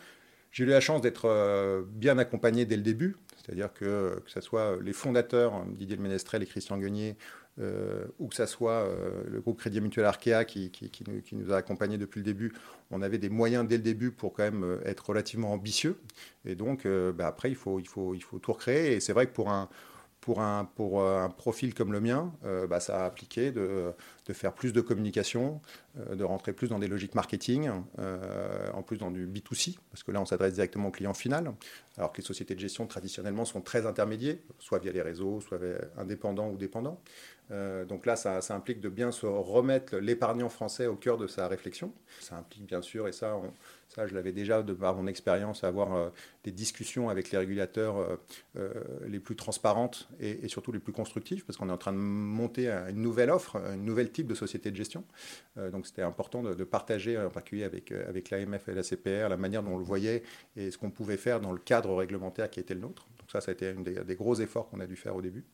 J'ai 0.54 0.62
eu 0.62 0.68
la 0.68 0.80
chance 0.80 1.00
d'être 1.00 1.24
euh, 1.24 1.82
bien 1.84 2.16
accompagné 2.16 2.64
dès 2.64 2.76
le 2.76 2.82
début, 2.82 3.16
c'est-à-dire 3.36 3.72
que, 3.72 4.22
que 4.24 4.30
ce 4.30 4.40
soit 4.40 4.78
les 4.80 4.92
fondateurs, 4.92 5.64
Didier 5.66 5.96
Ménestrel 5.96 6.44
et 6.44 6.46
Christian 6.46 6.78
Guenier, 6.78 7.16
euh, 7.58 8.04
ou 8.20 8.28
que 8.28 8.36
ce 8.36 8.46
soit 8.46 8.88
le 9.26 9.40
groupe 9.40 9.58
Crédit 9.58 9.80
Mutuel 9.80 10.04
Arkea 10.04 10.44
qui, 10.46 10.70
qui, 10.70 11.34
nous, 11.34 11.52
a 11.52 11.56
accompagnés 11.56 11.98
depuis 11.98 12.20
le 12.20 12.24
début, 12.24 12.52
on 12.92 13.02
avait 13.02 13.18
des 13.18 13.30
moyens 13.30 13.66
dès 13.66 13.78
le 13.78 13.82
début 13.82 14.12
pour 14.12 14.32
quand 14.32 14.44
même 14.44 14.78
être 14.84 15.08
relativement 15.08 15.52
ambitieux. 15.52 15.98
Et 16.44 16.54
donc, 16.54 16.86
bah, 16.86 17.26
après, 17.26 17.50
il 17.50 17.56
faut, 17.56 17.80
il, 17.80 17.88
faut, 17.88 18.14
il 18.14 18.22
faut 18.22 18.38
tout 18.38 18.52
recréer. 18.52 18.92
Et 18.92 19.00
c'est 19.00 19.12
vrai 19.12 19.26
que 19.26 19.32
pour 19.32 19.50
un, 19.50 19.68
pour 20.24 20.40
un, 20.40 20.64
pour 20.64 21.02
euh, 21.02 21.22
un 21.22 21.28
profil 21.28 21.74
comme 21.74 21.92
le 21.92 22.00
mien, 22.00 22.32
euh, 22.46 22.66
bah, 22.66 22.80
ça 22.80 23.02
a 23.02 23.04
appliqué 23.04 23.52
de, 23.52 23.92
de, 24.26 24.32
faire 24.32 24.52
plus 24.52 24.72
de 24.72 24.80
communication, 24.80 25.60
euh, 25.98 26.14
de 26.14 26.24
rentrer 26.24 26.52
plus 26.52 26.68
dans 26.68 26.78
des 26.78 26.88
logiques 26.88 27.14
marketing, 27.14 27.70
en 28.74 28.82
plus 28.82 28.98
dans 28.98 29.10
du 29.10 29.26
B2C, 29.26 29.76
parce 29.90 30.02
que 30.02 30.10
là, 30.10 30.20
on 30.20 30.24
s'adresse 30.24 30.54
directement 30.54 30.88
au 30.88 30.90
client 30.90 31.14
final, 31.14 31.52
alors 31.96 32.12
que 32.12 32.18
les 32.18 32.26
sociétés 32.26 32.54
de 32.54 32.60
gestion, 32.60 32.86
traditionnellement, 32.86 33.44
sont 33.44 33.60
très 33.60 33.86
intermédiaires, 33.86 34.36
soit 34.58 34.78
via 34.78 34.92
les 34.92 35.02
réseaux, 35.02 35.40
soit 35.40 35.58
indépendants 35.96 36.48
ou 36.48 36.56
dépendants. 36.56 37.00
donc 37.88 38.06
là, 38.06 38.16
ça, 38.16 38.40
implique 38.50 38.80
de 38.80 38.88
bien 38.88 39.12
se 39.12 39.26
remettre 39.26 39.96
l'épargnant 39.96 40.48
français 40.48 40.86
au 40.86 40.96
cœur 40.96 41.18
de 41.18 41.26
sa 41.26 41.48
réflexion. 41.48 41.92
Ça 42.20 42.36
implique 42.36 42.66
bien 42.66 42.82
sûr, 42.82 43.08
et 43.08 43.12
ça, 43.12 43.40
ça, 43.94 44.08
je 44.08 44.14
l'avais 44.14 44.32
déjà 44.32 44.62
de 44.62 44.72
par 44.72 44.96
mon 44.96 45.06
expérience, 45.06 45.62
avoir 45.62 45.94
euh, 45.94 46.10
des 46.42 46.50
discussions 46.50 47.10
avec 47.10 47.30
les 47.30 47.38
régulateurs 47.38 47.98
euh, 47.98 48.16
euh, 48.56 48.72
les 49.06 49.20
plus 49.20 49.36
transparentes 49.36 50.08
et, 50.18 50.48
surtout 50.48 50.72
les 50.72 50.80
plus 50.80 50.92
constructives, 50.92 51.44
parce 51.44 51.56
qu'on 51.56 51.68
est 51.68 51.72
en 51.72 51.78
train 51.78 51.92
de 51.92 51.98
monter 51.98 52.68
une 52.68 53.02
nouvelle 53.02 53.30
offre, 53.30 53.56
un 53.56 53.76
nouvel 53.76 54.10
type 54.14 54.26
de 54.26 54.34
société 54.34 54.70
de 54.70 54.76
gestion. 54.76 55.04
donc 55.56 55.84
donc 55.84 55.88
c'était 55.88 56.02
important 56.02 56.42
de, 56.42 56.64
partager, 56.64 57.18
en 57.18 57.28
particulier 57.28 57.64
avec, 57.64 57.92
avec 57.92 58.30
l'AMF 58.30 58.68
et 58.68 58.74
la 58.74 58.82
CPR, 58.82 59.28
la 59.28 59.36
manière 59.36 59.62
dont 59.62 59.72
on 59.72 59.78
le 59.78 59.84
voyait 59.84 60.22
et 60.56 60.70
ce 60.70 60.78
qu'on 60.78 60.90
pouvait 60.90 61.18
faire 61.18 61.40
dans 61.40 61.52
le 61.52 61.58
cadre 61.58 61.94
réglementaire 61.94 62.48
qui 62.48 62.60
était 62.60 62.74
le 62.74 62.80
nôtre. 62.80 63.06
Donc 63.18 63.30
ça, 63.30 63.42
ça 63.42 63.50
a 63.50 63.54
été 63.54 63.68
un 63.68 63.80
des, 63.80 64.14
gros 64.14 64.36
efforts 64.36 64.68
qu'on 64.70 64.80
a 64.80 64.86
dû 64.86 64.96
faire 64.96 65.14
au 65.14 65.20
début. 65.20 65.44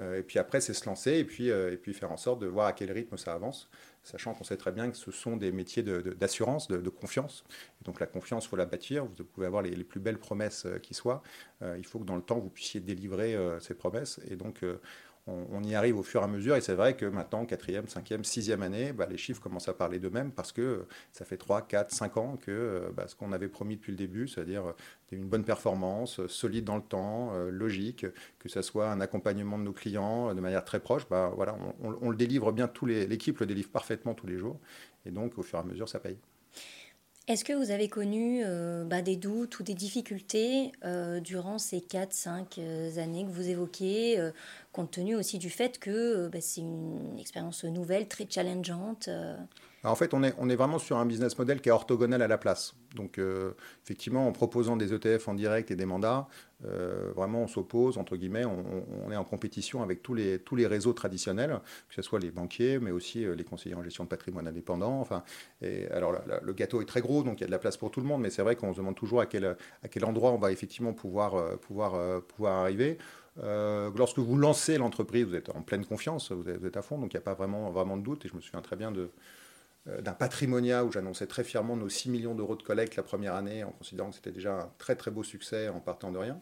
et 0.00 0.22
puis 0.22 0.38
après, 0.38 0.62
c'est 0.62 0.72
se 0.72 0.86
lancer 0.86 1.12
et 1.18 1.24
puis, 1.24 1.48
et 1.48 1.76
puis 1.76 1.92
faire 1.92 2.12
en 2.12 2.16
sorte 2.16 2.40
de 2.40 2.46
voir 2.46 2.68
à 2.68 2.72
quel 2.72 2.90
rythme 2.90 3.18
ça 3.18 3.34
avance 3.34 3.68
sachant 4.06 4.34
qu'on 4.34 4.44
sait 4.44 4.56
très 4.56 4.70
bien 4.70 4.88
que 4.90 4.96
ce 4.96 5.10
sont 5.10 5.36
des 5.36 5.50
métiers 5.50 5.82
d'assurance, 5.82 6.68
de, 6.68 6.88
confiance. 6.88 7.44
donc 7.84 7.98
la 7.98 8.06
confiance, 8.06 8.44
il 8.44 8.48
faut 8.48 8.56
la 8.56 8.64
bâtir. 8.64 9.04
Vous 9.04 9.24
pouvez 9.24 9.46
avoir 9.46 9.62
les, 9.62 9.84
plus 9.84 9.98
belles 9.98 10.18
promesses 10.18 10.66
qui 10.80 10.94
soient. 10.94 11.22
il 11.76 11.84
faut 11.84 11.98
que 11.98 12.04
dans 12.04 12.14
le 12.14 12.22
temps, 12.22 12.38
vous 12.38 12.48
puissiez 12.48 12.80
délivrer 12.80 13.36
ces 13.60 13.74
promesses. 13.74 14.20
Et 14.30 14.36
donc, 14.36 14.64
on, 15.26 15.62
y 15.64 15.74
arrive 15.74 15.98
au 15.98 16.02
fur 16.02 16.20
et 16.20 16.24
à 16.24 16.28
mesure. 16.28 16.56
Et 16.56 16.60
c'est 16.60 16.74
vrai 16.74 16.96
que 16.96 17.04
maintenant, 17.04 17.44
quatrième, 17.46 17.88
cinquième, 17.88 18.24
sixième 18.24 18.62
année, 18.62 18.92
bah, 18.92 19.06
les 19.10 19.16
chiffres 19.16 19.40
commencent 19.40 19.68
à 19.68 19.74
parler 19.74 19.98
d'eux-mêmes 19.98 20.30
parce 20.30 20.52
que 20.52 20.86
ça 21.12 21.24
fait 21.24 21.36
3, 21.36 21.62
4, 21.62 21.92
5 21.92 22.16
ans 22.16 22.36
que 22.36 22.50
euh, 22.50 22.90
bah, 22.94 23.08
ce 23.08 23.16
qu'on 23.16 23.32
avait 23.32 23.48
promis 23.48 23.76
depuis 23.76 23.92
le 23.92 23.98
début, 23.98 24.28
c'est-à-dire 24.28 24.66
euh, 24.66 24.72
une 25.10 25.26
bonne 25.26 25.44
performance, 25.44 26.20
euh, 26.20 26.28
solide 26.28 26.64
dans 26.64 26.76
le 26.76 26.82
temps, 26.82 27.32
logique, 27.50 28.06
que 28.38 28.48
ce 28.48 28.62
soit 28.62 28.90
un 28.90 29.00
accompagnement 29.00 29.58
de 29.58 29.64
nos 29.64 29.72
clients 29.72 30.34
de 30.34 30.40
manière 30.40 30.64
très 30.64 30.80
proche, 30.80 31.08
bah, 31.08 31.32
voilà, 31.34 31.56
on, 31.82 32.10
le 32.10 32.16
délivre 32.16 32.52
bien, 32.52 32.70
l'équipe 32.84 33.40
le 33.40 33.46
délivre 33.46 33.70
parfaitement 33.70 34.14
tous 34.14 34.26
les 34.26 34.38
jours. 34.38 34.58
Et 35.04 35.10
donc, 35.10 35.38
au 35.38 35.42
fur 35.42 35.58
et 35.58 35.62
à 35.62 35.64
mesure, 35.64 35.88
ça 35.88 35.98
paye. 35.98 36.18
Est-ce 37.28 37.44
que 37.44 37.52
vous 37.52 37.72
avez 37.72 37.88
connu 37.88 38.42
euh, 38.44 38.84
bah, 38.84 39.02
des 39.02 39.16
doutes 39.16 39.58
ou 39.58 39.64
des 39.64 39.74
difficultés 39.74 40.70
euh, 40.84 41.18
durant 41.18 41.58
ces 41.58 41.80
4-5 41.80 42.58
euh, 42.58 42.98
années 42.98 43.24
que 43.24 43.30
vous 43.30 43.48
évoquez, 43.48 44.30
compte 44.72 44.92
tenu 44.92 45.16
aussi 45.16 45.38
du 45.38 45.50
fait 45.50 45.80
que 45.80 46.28
bah, 46.28 46.38
c'est 46.40 46.60
une 46.60 47.18
expérience 47.18 47.64
nouvelle, 47.64 48.06
très 48.06 48.28
challengeante 48.30 49.08
en 49.86 49.94
fait, 49.94 50.14
on 50.14 50.22
est, 50.22 50.56
vraiment 50.56 50.78
sur 50.78 50.96
un 50.96 51.06
business 51.06 51.38
model 51.38 51.60
qui 51.60 51.68
est 51.68 51.72
orthogonal 51.72 52.22
à 52.22 52.28
la 52.28 52.38
place. 52.38 52.74
Donc, 52.94 53.20
effectivement, 53.84 54.26
en 54.26 54.32
proposant 54.32 54.76
des 54.76 54.92
ETF 54.92 55.28
en 55.28 55.34
direct 55.34 55.70
et 55.70 55.76
des 55.76 55.86
mandats, 55.86 56.28
vraiment, 57.14 57.42
on 57.42 57.46
s'oppose, 57.46 57.98
entre 57.98 58.16
guillemets, 58.16 58.44
on, 58.44 59.10
est 59.12 59.16
en 59.16 59.24
compétition 59.24 59.82
avec 59.82 60.02
tous 60.02 60.14
les, 60.14 60.38
tous 60.38 60.56
les 60.56 60.66
réseaux 60.66 60.92
traditionnels, 60.92 61.60
que 61.88 61.94
ce 61.94 62.02
soit 62.02 62.18
les 62.18 62.30
banquiers, 62.30 62.78
mais 62.78 62.90
aussi 62.90 63.24
les 63.24 63.44
conseillers 63.44 63.74
en 63.74 63.82
gestion 63.82 64.04
de 64.04 64.08
patrimoine 64.08 64.48
indépendant. 64.48 65.00
Enfin, 65.00 65.22
et, 65.62 65.86
alors, 65.88 66.14
le 66.42 66.52
gâteau 66.52 66.80
est 66.80 66.86
très 66.86 67.00
gros, 67.00 67.22
donc 67.22 67.38
il 67.38 67.42
y 67.42 67.44
a 67.44 67.48
de 67.48 67.52
la 67.52 67.58
place 67.58 67.76
pour 67.76 67.90
tout 67.90 68.00
le 68.00 68.06
monde, 68.06 68.22
mais 68.22 68.30
c'est 68.30 68.42
vrai 68.42 68.56
qu'on 68.56 68.72
se 68.72 68.78
demande 68.78 68.96
toujours 68.96 69.20
à 69.20 69.26
quel, 69.26 69.44
à 69.44 69.88
quel 69.88 70.04
endroit 70.04 70.32
on 70.32 70.38
va 70.38 70.52
effectivement 70.52 70.94
pouvoir, 70.94 71.58
pouvoir, 71.58 72.22
pouvoir 72.22 72.60
arriver. 72.62 72.98
lorsque 73.36 74.18
vous 74.18 74.36
lancez 74.36 74.78
l'entreprise, 74.78 75.26
vous 75.26 75.34
êtes 75.34 75.50
en 75.50 75.62
pleine 75.62 75.84
confiance, 75.84 76.32
vous 76.32 76.48
êtes, 76.48 76.76
à 76.76 76.82
fond, 76.82 76.98
donc 76.98 77.12
il 77.12 77.16
n'y 77.16 77.20
a 77.20 77.24
pas 77.24 77.34
vraiment, 77.34 77.70
vraiment 77.70 77.96
de 77.96 78.02
doute. 78.02 78.24
Et 78.24 78.28
je 78.28 78.34
me 78.34 78.40
souviens 78.40 78.62
très 78.62 78.76
bien 78.76 78.90
de, 78.90 79.02
euh, 79.02 79.08
d'un 80.00 80.12
patrimonia 80.12 80.84
où 80.84 80.90
j'annonçais 80.90 81.26
très 81.26 81.44
fièrement 81.44 81.76
nos 81.76 81.88
6 81.88 82.10
millions 82.10 82.34
d'euros 82.34 82.56
de 82.56 82.62
collecte 82.62 82.96
la 82.96 83.04
première 83.04 83.34
année 83.34 83.62
en 83.62 83.70
considérant 83.70 84.10
que 84.10 84.16
c'était 84.16 84.32
déjà 84.32 84.54
un 84.54 84.70
très 84.78 84.96
très 84.96 85.12
beau 85.12 85.22
succès 85.22 85.68
en 85.68 85.78
partant 85.78 86.10
de 86.10 86.18
rien. 86.18 86.40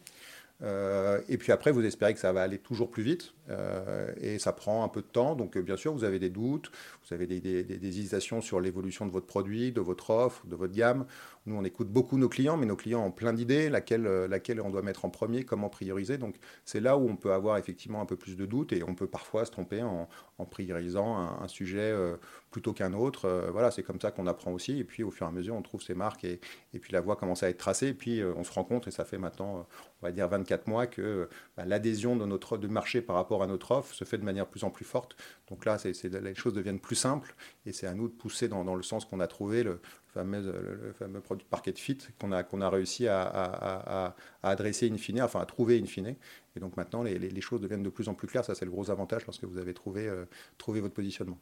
Euh, 0.63 1.21
et 1.29 1.37
puis 1.37 1.51
après, 1.51 1.71
vous 1.71 1.85
espérez 1.85 2.13
que 2.13 2.19
ça 2.19 2.33
va 2.33 2.41
aller 2.41 2.57
toujours 2.57 2.89
plus 2.89 3.03
vite. 3.03 3.34
Euh, 3.49 4.11
et 4.19 4.39
ça 4.39 4.53
prend 4.53 4.83
un 4.83 4.87
peu 4.87 5.01
de 5.01 5.07
temps. 5.07 5.35
Donc, 5.35 5.57
bien 5.57 5.77
sûr, 5.77 5.93
vous 5.93 6.03
avez 6.03 6.19
des 6.19 6.29
doutes, 6.29 6.71
vous 7.05 7.13
avez 7.13 7.27
des, 7.27 7.39
des 7.63 7.87
hésitations 7.87 8.41
sur 8.41 8.59
l'évolution 8.59 9.05
de 9.05 9.11
votre 9.11 9.27
produit, 9.27 9.71
de 9.71 9.81
votre 9.81 10.09
offre, 10.09 10.45
de 10.47 10.55
votre 10.55 10.73
gamme. 10.73 11.05
Nous, 11.45 11.55
on 11.55 11.63
écoute 11.63 11.89
beaucoup 11.89 12.17
nos 12.17 12.27
clients, 12.27 12.57
mais 12.57 12.65
nos 12.65 12.75
clients 12.75 13.05
ont 13.05 13.11
plein 13.11 13.31
d'idées, 13.31 13.69
laquelle, 13.69 14.07
euh, 14.07 14.27
laquelle 14.27 14.59
on 14.59 14.71
doit 14.71 14.81
mettre 14.81 15.05
en 15.05 15.11
premier, 15.11 15.43
comment 15.43 15.69
prioriser. 15.69 16.17
Donc, 16.17 16.37
c'est 16.65 16.79
là 16.79 16.97
où 16.97 17.07
on 17.07 17.15
peut 17.15 17.33
avoir 17.33 17.57
effectivement 17.57 18.01
un 18.01 18.07
peu 18.07 18.15
plus 18.15 18.35
de 18.35 18.47
doutes 18.47 18.73
et 18.73 18.81
on 18.83 18.95
peut 18.95 19.05
parfois 19.05 19.45
se 19.45 19.51
tromper 19.51 19.83
en, 19.83 20.09
en 20.39 20.45
priorisant 20.45 21.15
un, 21.17 21.47
sujet 21.47 21.77
euh, 21.79 22.15
plutôt 22.49 22.73
qu'un 22.73 22.93
autre. 22.93 23.25
Euh, 23.25 23.51
voilà, 23.51 23.69
c'est 23.69 23.83
comme 23.83 24.01
ça 24.01 24.09
qu'on 24.09 24.25
apprend 24.25 24.51
aussi. 24.53 24.79
Et 24.79 24.83
puis, 24.83 25.03
au 25.03 25.11
fur 25.11 25.27
et 25.27 25.29
à 25.29 25.31
mesure, 25.31 25.53
on 25.53 25.61
trouve 25.61 25.83
ses 25.83 25.93
marques 25.93 26.23
et, 26.23 26.39
et 26.73 26.79
puis 26.79 26.91
la 26.93 27.01
voie 27.01 27.15
commence 27.15 27.43
à 27.43 27.49
être 27.49 27.59
tracée. 27.59 27.89
Et 27.89 27.93
puis, 27.93 28.23
on 28.23 28.43
se 28.43 28.51
rend 28.51 28.63
compte, 28.63 28.87
et 28.87 28.91
ça 28.91 29.05
fait 29.05 29.19
maintenant, 29.19 29.67
on 30.01 30.05
va 30.05 30.11
dire 30.11 30.27
24 30.27 30.67
mois, 30.67 30.87
que 30.87 31.29
bah, 31.57 31.65
l'adhésion 31.65 32.15
de 32.15 32.25
notre 32.25 32.57
de 32.57 32.67
marché 32.67 33.01
par 33.01 33.15
rapport 33.15 33.34
à 33.43 33.47
notre 33.47 33.71
offre 33.71 33.93
se 33.93 34.03
fait 34.03 34.17
de 34.17 34.23
manière 34.23 34.47
plus 34.47 34.63
en 34.63 34.69
plus 34.69 34.85
forte. 34.85 35.15
Donc 35.49 35.65
là, 35.65 35.77
les 35.83 36.35
choses 36.35 36.53
deviennent 36.53 36.79
plus 36.79 36.95
simples 36.95 37.35
et 37.65 37.71
c'est 37.71 37.87
à 37.87 37.93
nous 37.93 38.07
de 38.07 38.13
pousser 38.13 38.47
dans, 38.47 38.75
le 38.75 38.83
sens 38.83 39.05
qu'on 39.05 39.19
a 39.19 39.27
trouvé 39.27 39.63
le, 39.63 39.79
fameux, 40.13 41.21
produit 41.21 41.45
Parquet 41.49 41.73
Fit 41.75 41.97
qu'on 42.19 42.31
a, 42.31 42.69
réussi 42.69 43.07
à, 43.07 44.15
adresser 44.43 44.89
in 44.89 44.97
fine, 44.97 45.21
enfin 45.21 45.41
à 45.41 45.45
trouver 45.45 45.79
in 45.79 45.85
fine. 45.85 46.15
Et 46.55 46.59
donc 46.59 46.77
maintenant, 46.77 47.03
les, 47.03 47.41
choses 47.41 47.61
deviennent 47.61 47.83
de 47.83 47.89
plus 47.89 48.07
en 48.09 48.13
plus 48.13 48.27
claires. 48.27 48.45
Ça, 48.45 48.55
c'est 48.55 48.65
le 48.65 48.71
gros 48.71 48.89
avantage 48.89 49.25
lorsque 49.25 49.43
vous 49.43 49.57
avez 49.57 49.73
trouvé, 49.73 50.07
euh, 50.07 50.25
votre 50.67 50.93
positionnement. 50.93 51.37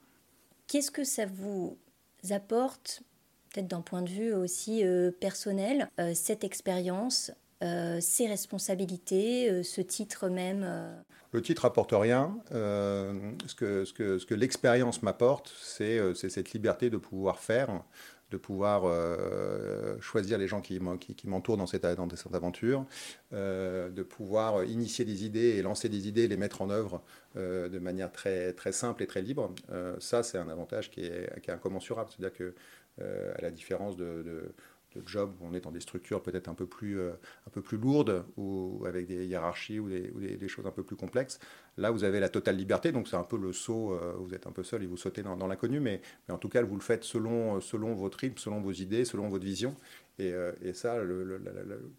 Qu'est-ce 0.68 0.92
que 0.92 1.04
ça 1.04 1.26
vous 1.26 1.78
apporte, 2.32 3.04
peut-être 3.52 3.68
d'un 3.68 3.82
point 3.82 4.02
de 4.02 4.10
vue 4.10 4.34
aussi 4.34 4.84
euh, 4.84 5.12
personnel, 5.12 5.90
euh, 6.00 6.14
cette 6.14 6.44
expérience 6.44 7.32
ses 8.02 8.28
responsabilités, 8.28 9.64
ce 9.64 9.80
titre 9.80 10.28
même 10.28 10.68
Le 11.34 11.42
titre 11.42 11.66
apporte 11.66 11.92
rien. 11.92 12.38
ce 12.52 13.56
que, 13.56 13.86
ce 13.86 13.94
que, 13.94 14.18
ce 14.20 14.26
que 14.26 14.36
l'expérience 14.36 15.04
m'apporte, 15.04 15.52
c'est 15.62 16.14
cette 16.16 16.54
liberté 16.54 16.90
de 16.90 16.98
pouvoir 16.98 17.40
faire 17.40 17.82
de 18.34 18.38
pouvoir 18.38 18.84
euh, 18.86 19.96
choisir 20.02 20.40
les 20.40 20.48
gens 20.48 20.60
qui, 20.60 20.80
m'entourent 21.26 21.58
dans 21.58 21.68
cette, 21.68 21.86
aventure, 21.86 22.86
euh, 23.32 23.92
de 23.92 24.02
pouvoir 24.02 24.64
initier 24.64 25.06
des 25.06 25.24
idées 25.24 25.56
et 25.58 25.62
lancer 25.62 25.88
des 25.88 26.08
idées, 26.08 26.28
les 26.28 26.36
mettre 26.36 26.64
en 26.64 26.72
œuvre 26.72 27.04
euh, 27.38 27.70
de 27.70 27.78
manière 27.78 28.12
très, 28.12 28.56
simple 28.72 29.04
et 29.04 29.08
très 29.08 29.22
libre. 29.22 29.54
ça, 30.00 30.24
c'est 30.24 30.40
un 30.40 30.50
avantage 30.50 30.90
qui 30.90 31.02
est, 31.02 31.50
incommensurable. 31.50 32.10
C'est-à-dire 32.10 32.36
que, 32.36 32.56
à 33.38 33.42
la 33.42 33.52
différence 33.52 33.96
de 33.98 34.54
job 35.06 35.34
où 35.40 35.48
on 35.48 35.54
est 35.54 35.62
dans 35.62 35.72
des 35.72 35.80
structures 35.80 36.22
peut-être 36.22 36.48
un 36.48 36.54
peu 36.54 36.66
plus 36.66 37.00
euh, 37.00 37.12
un 37.48 37.50
peu 37.50 37.62
plus 37.62 37.78
lourdes 37.78 38.26
ou 38.38 38.84
avec 38.88 39.08
des 39.08 39.26
hiérarchies 39.26 39.80
ou 39.80 39.90
des, 39.90 40.48
choses 40.48 40.68
un 40.68 40.72
peu 40.72 40.84
plus 40.84 40.96
complexes. 40.96 41.40
Là, 41.78 41.90
vous 41.92 42.04
avez 42.04 42.20
la 42.20 42.30
totale 42.30 42.58
liberté, 42.58 42.92
donc 42.92 43.08
c'est 43.08 43.16
un 43.16 43.24
peu 43.24 43.38
le 43.38 43.54
saut. 43.54 43.94
Euh, 43.94 44.14
vous 44.18 44.34
êtes 44.34 44.46
un 44.46 44.52
peu 44.52 44.64
seul 44.64 44.84
et 44.84 44.86
vous 44.86 44.98
sautez 44.98 45.24
dans, 45.24 45.48
l'inconnu, 45.48 45.80
mais, 45.80 46.02
en 46.30 46.38
tout 46.38 46.50
cas, 46.50 46.62
vous 46.62 46.76
le 46.76 46.82
faites 46.82 47.04
selon 47.04 47.60
selon 47.62 47.94
votre 47.96 48.20
rythme, 48.20 48.38
selon 48.38 48.62
vos 48.62 48.72
idées, 48.72 49.06
selon 49.06 49.30
votre 49.30 49.46
vision. 49.46 49.76
Et, 50.20 50.32
euh, 50.34 50.52
ça, 50.74 50.98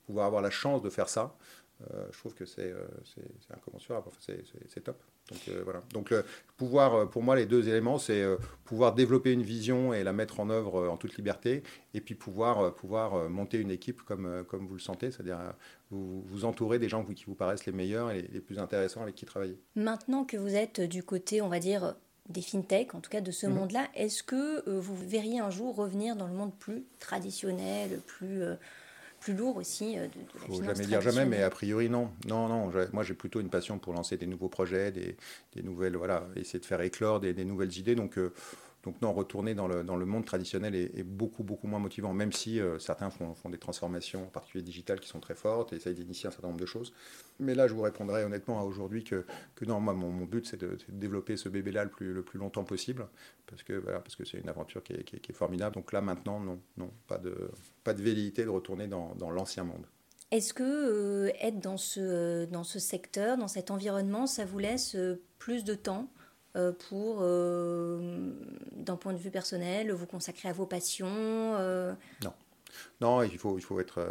pouvoir 0.07 0.27
avoir 0.27 0.43
la 0.43 0.51
chance 0.51 0.83
de 0.83 0.91
faire 0.91 1.09
ça, 1.09 1.37
je 2.13 2.19
trouve 2.19 2.35
que 2.35 2.47
c'est 2.47 2.73
incommensurable. 3.51 4.09
c'est 4.21 4.81
top. 4.83 5.03
Donc 5.31 5.41
euh, 5.49 5.63
voilà. 5.65 5.81
Donc 5.93 6.13
pouvoir, 6.57 6.95
euh, 6.95 7.07
pour 7.07 7.23
moi, 7.23 7.35
les 7.35 7.47
deux 7.47 7.69
éléments, 7.69 7.99
c'est 7.99 8.21
euh, 8.21 8.37
pouvoir 8.65 8.95
développer 8.95 9.33
une 9.33 9.43
vision 9.43 9.95
et 9.95 10.05
la 10.05 10.13
mettre 10.13 10.41
en 10.41 10.51
œuvre 10.51 10.89
en 10.89 10.97
toute 10.97 11.17
liberté, 11.17 11.63
et 11.95 12.01
puis 12.01 12.15
pouvoir, 12.15 12.75
pouvoir 12.75 13.31
monter 13.31 13.59
une 13.59 13.71
équipe 13.71 14.03
comme, 14.03 14.45
comme 14.49 14.67
vous 14.67 14.75
le 14.75 14.81
sentez, 14.81 15.11
c'est-à-dire 15.11 15.39
vous, 15.91 16.23
vous 16.27 16.45
entourer 16.45 16.79
des 16.79 16.89
gens 16.89 17.05
qui 17.05 17.25
vous 17.25 17.35
paraissent 17.35 17.67
les 17.67 17.73
meilleurs 17.73 18.11
et 18.11 18.23
les 18.23 18.41
plus 18.41 18.59
intéressants 18.59 19.03
avec 19.03 19.15
qui 19.15 19.25
travailler. 19.25 19.59
Maintenant 19.77 20.25
que 20.25 20.37
vous 20.37 20.55
êtes 20.55 20.81
du 20.81 21.03
côté, 21.03 21.41
on 21.41 21.49
va 21.49 21.59
dire, 21.59 21.95
des 22.29 22.43
fintech, 22.43 22.95
en 22.95 23.01
tout 23.01 23.11
cas 23.11 23.21
de 23.21 23.31
ce 23.31 23.47
mhm. 23.47 23.55
monde-là, 23.55 23.89
est-ce 23.95 24.23
que 24.23 24.69
vous 24.69 24.97
verriez 24.97 25.41
un 25.41 25.51
jour 25.51 25.75
revenir 25.75 26.17
dans 26.17 26.27
le 26.27 26.35
monde 26.35 26.55
plus 26.59 26.85
traditionnel, 26.99 28.01
plus 28.07 28.43
plus 29.25 29.35
lourd 29.35 29.57
aussi 29.57 29.99
euh, 29.99 30.03
de, 30.03 30.09
de 30.09 30.27
la 30.35 30.47
Faut 30.47 30.63
jamais 30.63 30.85
dire 30.85 31.01
jamais, 31.01 31.25
mais 31.25 31.43
a 31.43 31.49
priori 31.49 31.89
non. 31.89 32.11
Non, 32.29 32.47
non. 32.47 32.71
Moi, 32.93 33.03
j'ai 33.03 33.15
plutôt 33.15 33.41
une 33.41 33.49
passion 33.49 33.79
pour 33.79 33.95
lancer 33.95 34.19
des 34.19 34.27
nouveaux 34.27 34.51
projets, 34.51 34.93
des, 34.93 35.17
des 35.55 35.63
nouvelles, 35.63 35.97
voilà, 35.97 36.29
essayer 36.37 36.59
de 36.59 36.67
faire 36.67 36.83
éclore 36.83 37.21
des, 37.21 37.33
des 37.33 37.47
nouvelles 37.47 37.77
idées. 37.79 37.95
Donc, 37.95 38.19
euh, 38.19 38.35
donc 38.85 39.01
non, 39.01 39.13
retourner 39.13 39.55
dans 39.55 39.67
le, 39.67 39.83
dans 39.83 39.97
le 39.97 40.05
monde 40.05 40.27
traditionnel 40.27 40.75
est, 40.75 41.03
beaucoup, 41.03 41.43
beaucoup 41.43 41.67
moins 41.67 41.79
motivant, 41.79 42.13
même 42.13 42.33
si 42.33 42.61
euh, 42.61 42.79
certains 42.79 43.09
font, 43.09 43.35
font, 43.35 43.49
des 43.49 43.59
transformations, 43.59 44.25
en 44.25 44.31
particulier 44.31 44.63
digitales, 44.63 45.01
qui 45.01 45.09
sont 45.09 45.21
très 45.21 45.35
fortes 45.35 45.73
et 45.73 45.77
essayent 45.77 45.95
d'initier 45.95 46.29
un 46.29 46.31
certain 46.31 46.49
nombre 46.49 46.61
de 46.61 46.67
choses. 46.67 46.93
Mais 47.41 47.55
là, 47.55 47.67
je 47.67 47.73
vous 47.73 47.81
répondrai 47.81 48.25
honnêtement 48.25 48.61
à 48.61 48.63
aujourd'hui 48.63 49.03
que, 49.03 49.25
que 49.55 49.65
non, 49.65 49.81
moi, 49.81 49.95
mon, 49.95 50.11
mon 50.11 50.27
but, 50.27 50.47
c'est 50.47 50.59
de, 50.59 50.77
développer 50.89 51.37
ce 51.39 51.49
bébé-là 51.49 51.85
le 51.85 51.91
plus, 51.91 52.39
longtemps 52.39 52.65
possible, 52.65 53.07
parce 53.47 53.63
que 53.63 53.73
voilà, 53.73 54.01
parce 54.01 54.17
que 54.17 54.25
c'est 54.25 54.39
une 54.39 54.49
aventure 54.51 54.83
qui 54.83 54.93
est, 54.93 55.33
formidable. 55.33 55.75
Donc 55.75 55.93
là, 55.93 56.03
maintenant, 56.03 56.39
non, 56.39 56.61
non 56.77 56.91
pas, 57.09 57.17
de, 57.17 57.51
pas 57.85 57.95
de 57.95 58.03
velléité 58.03 58.45
de 58.45 58.51
retourner 58.51 58.87
dans, 58.87 59.15
dans 59.15 59.31
l'ancien 59.31 59.65
monde. 59.65 59.87
Est-ce 60.31 60.53
que 60.53 60.63
euh, 60.63 61.31
être 61.41 61.61
dans 61.61 61.77
ce, 61.77 62.45
dans 62.47 62.65
ce 62.65 62.79
secteur, 62.79 63.39
dans 63.39 63.49
cet 63.49 63.71
environnement, 63.71 64.27
ça 64.27 64.45
vous 64.45 64.59
laisse 64.59 64.95
euh, 64.97 65.23
plus 65.39 65.65
de 65.65 65.75
temps? 65.75 66.09
Pour, 66.73 67.19
euh, 67.21 68.33
d'un 68.73 68.97
point 68.97 69.13
de 69.13 69.19
vue 69.19 69.31
personnel, 69.31 69.93
vous 69.93 70.07
consacrer 70.07 70.49
à 70.49 70.53
vos 70.53 70.67
passions 70.67 71.07
euh 71.09 71.93
Non. 72.23 72.33
Non, 73.01 73.23
il 73.23 73.39
faut, 73.39 73.57
il 73.57 73.63
faut 73.63 73.79
être. 73.79 74.05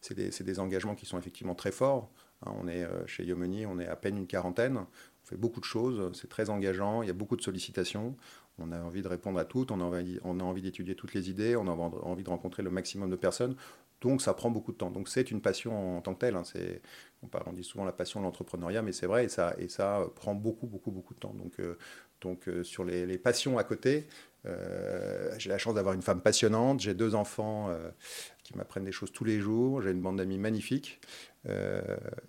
c'est 0.00 0.14
des, 0.14 0.30
des, 0.30 0.58
engagements 0.58 0.94
qui 0.94 1.04
sont 1.04 1.18
effectivement 1.18 1.54
très 1.54 1.70
forts. 1.70 2.10
Hein, 2.46 2.52
on 2.58 2.68
est 2.68 2.86
chez 3.06 3.24
Yomoni, 3.24 3.66
on 3.66 3.78
est 3.78 3.86
à 3.86 3.96
peine 3.96 4.16
une 4.16 4.26
quarantaine. 4.26 4.78
On 4.78 5.26
fait 5.26 5.36
beaucoup 5.36 5.60
de 5.60 5.66
choses. 5.66 6.10
C'est 6.18 6.30
très 6.30 6.48
engageant. 6.48 7.02
Il 7.02 7.08
y 7.08 7.10
a 7.10 7.14
beaucoup 7.14 7.36
de 7.36 7.42
sollicitations. 7.42 8.16
On 8.58 8.70
a 8.70 8.80
envie 8.80 9.02
de 9.02 9.08
répondre 9.08 9.38
à 9.38 9.44
toutes. 9.44 9.70
On 9.70 9.80
a 9.80 10.44
envie, 10.44 10.62
d'étudier 10.62 10.94
toutes 10.94 11.14
les 11.14 11.30
idées. 11.30 11.56
On 11.56 11.66
a 11.66 11.70
envie 11.70 12.22
de 12.22 12.28
rencontrer 12.28 12.62
le 12.62 12.70
maximum 12.70 13.10
de 13.10 13.16
personnes 13.16 13.56
donc 14.02 14.20
ça 14.20 14.34
prend 14.34 14.50
beaucoup 14.50 14.72
de 14.72 14.76
temps. 14.76 14.90
Donc 14.90 15.08
c'est 15.08 15.30
une 15.30 15.40
passion 15.40 15.98
en 15.98 16.02
tant 16.02 16.14
que 16.14 16.18
telle. 16.20 16.36
Hein. 16.36 16.44
C'est, 16.44 16.82
on, 17.22 17.28
on 17.46 17.52
dit 17.52 17.64
souvent 17.64 17.84
la 17.84 17.92
passion 17.92 18.20
de 18.20 18.24
l'entrepreneuriat, 18.24 18.82
mais 18.82 18.92
c'est 18.92 19.06
vrai, 19.06 19.24
et 19.24 19.28
ça, 19.28 19.54
et 19.58 19.68
ça 19.68 20.04
prend 20.16 20.34
beaucoup, 20.34 20.66
beaucoup, 20.66 20.90
beaucoup 20.90 21.14
de 21.14 21.20
temps. 21.20 21.34
Donc, 21.34 21.54
donc 22.20 22.48
sur 22.64 22.84
les, 22.84 23.18
passions 23.18 23.58
à 23.58 23.64
côté, 23.64 24.06
j'ai 24.44 25.48
la 25.48 25.58
chance 25.58 25.74
d'avoir 25.74 25.94
une 25.94 26.02
femme 26.02 26.20
passionnante, 26.20 26.80
j'ai 26.80 26.94
deux 26.94 27.14
enfants 27.14 27.70
qui 28.42 28.56
m'apprennent 28.56 28.84
des 28.84 28.92
choses 28.92 29.12
tous 29.12 29.24
les 29.24 29.40
jours, 29.40 29.82
j'ai 29.82 29.90
une 29.90 30.00
bande 30.02 30.18
d'amis 30.18 30.38
magnifique. 30.38 31.00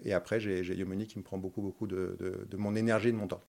et 0.04 0.14
après, 0.14 0.40
j'ai, 0.40 0.64
j'ai 0.64 0.76
Yomoni 0.76 1.08
qui 1.08 1.18
me 1.18 1.24
prend 1.24 1.38
beaucoup, 1.38 1.62
beaucoup 1.62 1.88
de, 1.88 2.16
de, 2.20 2.48
de 2.48 2.58
mon 2.58 2.76
énergie 2.76 3.10
et 3.10 3.12
de 3.12 3.18
mon 3.18 3.28
temps 3.28 3.42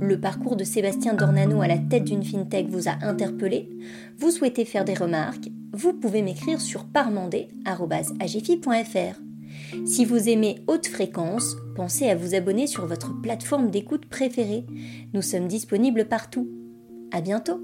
le 0.00 0.20
parcours 0.20 0.56
de 0.56 0.64
Sébastien 0.64 1.14
Dornano 1.14 1.62
à 1.62 1.68
la 1.68 1.78
tête 1.78 2.04
d'une 2.04 2.24
fintech 2.24 2.68
vous 2.68 2.88
a 2.88 2.98
interpellé, 3.02 3.70
vous 4.18 4.30
souhaitez 4.30 4.64
faire 4.64 4.84
des 4.84 4.94
remarques, 4.94 5.48
vous 5.72 5.92
pouvez 5.92 6.22
m'écrire 6.22 6.60
sur 6.60 6.84
parmandé.agifi.fr. 6.84 9.20
Si 9.84 10.04
vous 10.04 10.28
aimez 10.28 10.56
haute 10.66 10.86
fréquence, 10.86 11.56
pensez 11.74 12.08
à 12.08 12.14
vous 12.14 12.34
abonner 12.34 12.66
sur 12.66 12.86
votre 12.86 13.20
plateforme 13.20 13.70
d'écoute 13.70 14.06
préférée. 14.06 14.66
Nous 15.12 15.22
sommes 15.22 15.48
disponibles 15.48 16.06
partout. 16.06 16.48
À 17.12 17.20
bientôt! 17.20 17.60